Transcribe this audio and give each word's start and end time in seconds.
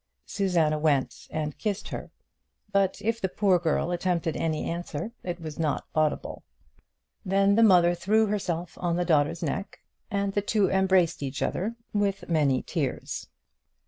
Susanna 0.25 0.79
went 0.79 1.27
and 1.29 1.59
kissed 1.59 1.89
her; 1.89 2.09
but 2.71 2.97
if 3.03 3.21
the 3.21 3.29
poor 3.29 3.59
girl 3.59 3.91
attempted 3.91 4.35
any 4.35 4.67
answer 4.67 5.11
it 5.21 5.39
was 5.39 5.59
not 5.59 5.85
audible. 5.93 6.41
Then 7.23 7.53
the 7.53 7.61
mother 7.61 7.93
threw 7.93 8.25
herself 8.25 8.79
on 8.81 8.95
the 8.95 9.05
daughter's 9.05 9.43
neck, 9.43 9.81
and 10.09 10.33
the 10.33 10.41
two 10.41 10.71
embraced 10.71 11.21
each 11.21 11.43
other 11.43 11.75
with 11.93 12.27
many 12.27 12.63
tears. 12.63 13.27